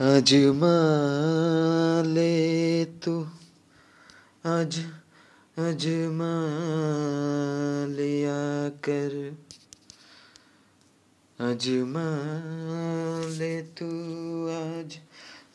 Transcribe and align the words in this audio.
اجما 0.00 0.76
لے 2.06 2.84
تو 3.00 3.24
اج 4.44 4.80
اجما 5.56 6.44
لیا 7.88 8.68
کر۔ 8.82 9.30
اجما 11.38 12.10
لے 13.36 13.62
تو 13.74 13.86
آج 14.48 14.98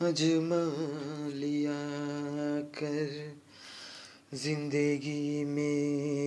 اجما 0.00 0.62
لیا 1.34 1.78
کر۔ 2.72 3.32
زندگی 4.32 5.44
میری 5.44 6.23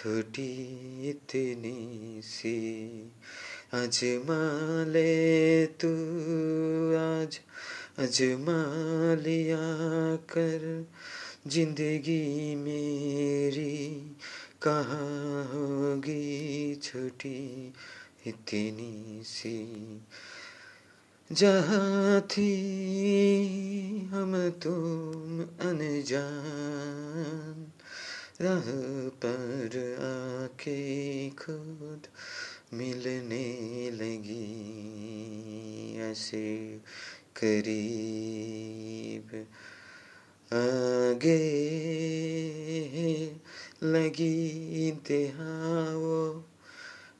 چھوٹی 0.00 1.10
اتنی 1.10 2.20
سی 2.24 2.58
اجما 3.72 4.38
لے 4.86 5.66
تو 5.78 5.88
آج 6.98 7.38
اجما 8.02 8.62
لیا 9.20 9.66
کر 10.26 10.64
زندگی 11.46 12.54
میری 12.56 14.00
کہاں 14.62 15.44
ہوگی 15.52 16.74
چھوٹی 16.82 17.70
اتنی 18.26 19.22
سی 19.26 19.58
جہاں 21.30 22.20
تھی 22.28 22.52
ہم 24.12 24.34
تم 24.60 25.44
انجان 25.68 27.49
راہ 28.42 28.68
پر 29.20 29.76
آ 30.00 30.46
کے 30.56 31.30
خود 31.36 32.06
ملنے 32.72 33.90
لگی، 33.92 34.46
ایسے 36.00 36.78
قریب 37.32 39.34
آگے 40.50 41.38
لگی 43.82 44.90
انتہا، 44.90 45.90
وہ 45.94 46.40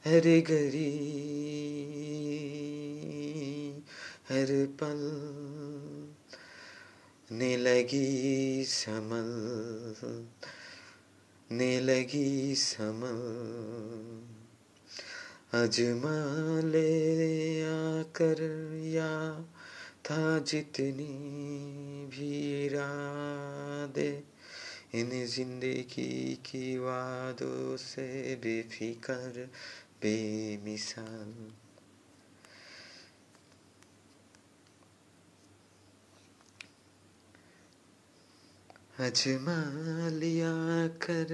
ہر 0.05 0.25
گری 0.49 0.91
ہر 4.29 4.65
پل 4.79 5.09
نے 7.31 7.57
لگی 7.57 8.63
سمل 8.67 9.31
لگی 11.59 12.55
سمل 12.55 13.21
اجما 15.53 16.59
لے 16.63 17.63
آ 17.67 18.01
کر 18.13 18.39
یا 18.71 19.41
تھا 20.03 20.39
جتنی 20.45 22.05
بھی 22.09 22.65
ارادے 22.65 24.19
ان 24.93 25.25
زندگی 25.25 26.35
کی 26.43 26.77
وعدوں 26.77 27.77
سے 27.77 28.35
بے 28.41 28.61
فکر، 28.69 29.45
بے 29.99 30.57
مثال۔ 30.63 31.60
اجما 38.99 40.09
لیا 40.11 40.87
کر 40.99 41.31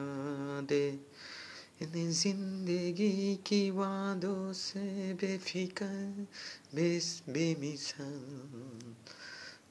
ان 1.79 2.11
زندگی 2.11 3.35
کی 3.43 3.69
وعدوں 3.71 4.53
سے 4.53 5.13
بے 5.21 5.33
فکر 5.45 6.23
بے 6.73 6.89
بے 7.27 7.53
مثال 7.59 8.91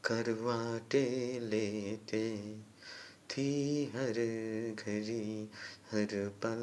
کرواٹے 0.02 1.06
لیتے 1.42 2.26
تھی 3.28 3.50
ہر 3.94 4.16
گھڑی 4.78 5.46
ہر 5.92 6.10
پل 6.40 6.62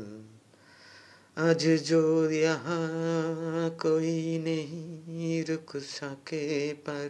آج 1.36 1.68
جو 1.84 2.31
یہاں 2.31 3.69
کوئی 3.81 4.38
نہیں 4.38 5.50
رک 5.50 5.78
سکے 5.90 6.74
پر 6.86 7.08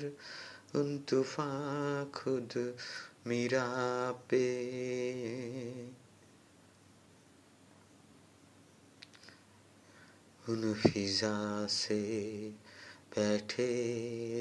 ان 0.74 0.98
طوفان 1.06 2.12
خود 2.14 2.58
میرا 3.26 4.12
پہ۔ 4.28 4.44
ان 10.48 10.74
فضا 10.74 11.66
سے 11.70 12.50
بیٹھے 13.16 13.70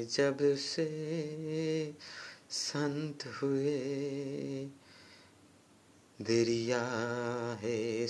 جب 0.09 0.35
سے 0.59 1.91
سنت 2.49 3.27
ہوئے۔ 3.41 4.67
دریا 6.27 6.85
ہے 7.63 8.05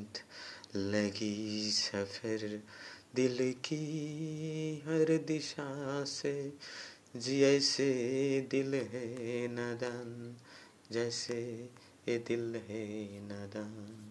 سسنت 0.00 0.18
لگی 0.76 1.70
سفر، 1.72 2.46
دل 3.16 3.52
کی 3.62 4.80
ہر 4.86 5.16
دشا 5.28 6.02
سے 6.06 6.50
جی 7.14 7.38
جیسے 7.38 7.90
دل 8.52 8.74
ہے 8.92 9.46
ندان 9.50 10.32
جیسے 10.90 11.66
یہ 12.06 12.18
دل 12.28 12.56
ہے 12.68 12.84
ندان 13.22 14.09